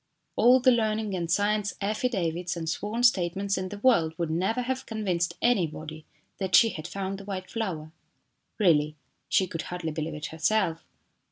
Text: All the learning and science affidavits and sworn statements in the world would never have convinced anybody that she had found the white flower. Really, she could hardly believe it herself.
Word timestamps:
All 0.35 0.59
the 0.59 0.71
learning 0.71 1.13
and 1.15 1.29
science 1.29 1.75
affidavits 1.79 2.57
and 2.57 2.67
sworn 2.67 3.03
statements 3.03 3.55
in 3.55 3.69
the 3.69 3.77
world 3.77 4.15
would 4.17 4.31
never 4.31 4.61
have 4.63 4.87
convinced 4.87 5.37
anybody 5.43 6.05
that 6.39 6.55
she 6.55 6.69
had 6.69 6.87
found 6.87 7.19
the 7.19 7.25
white 7.25 7.51
flower. 7.51 7.91
Really, 8.57 8.95
she 9.29 9.45
could 9.45 9.61
hardly 9.69 9.91
believe 9.91 10.15
it 10.15 10.25
herself. 10.33 10.83